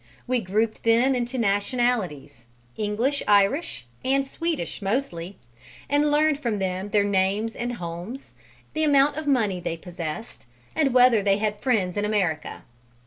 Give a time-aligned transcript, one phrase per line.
[0.25, 5.37] We grouped them into nationalities, English Irish, and Swedish mostly,
[5.87, 8.33] and learnt from them their names and homes,
[8.73, 12.63] the amount of money they possessed, and whether they had friends in America.